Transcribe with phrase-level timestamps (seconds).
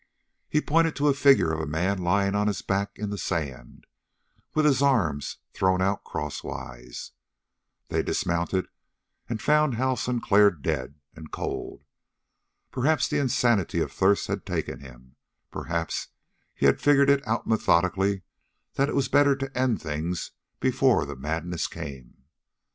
[0.49, 3.85] He pointed to a figure of a man lying on his back in the sand,
[4.55, 7.11] with his arms thrown out crosswise.
[7.89, 8.67] They dismounted
[9.29, 11.83] and found Hal Sinclair dead and cold.
[12.71, 15.17] Perhaps the insanity of thirst had taken him;
[15.51, 16.07] perhaps
[16.55, 18.23] he had figured it out methodically
[18.77, 22.23] that it was better to end things before the madness came.